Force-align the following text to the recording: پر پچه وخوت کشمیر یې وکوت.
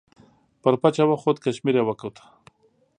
پر 0.61 0.73
پچه 0.81 1.03
وخوت 1.07 1.37
کشمیر 1.45 1.75
یې 1.79 1.83
وکوت. 1.85 2.15